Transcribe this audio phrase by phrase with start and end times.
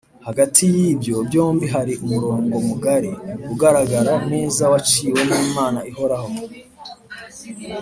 [0.27, 3.11] hagati y’ibyo byombi hari umurongo mugari,
[3.53, 6.29] ugaragara neza waciwe n’imana ihoraho